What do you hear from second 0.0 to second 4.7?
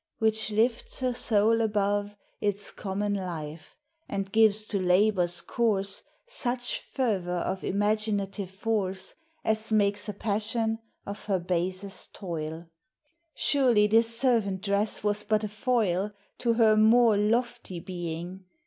which lifts her soul ah Its common life, and gives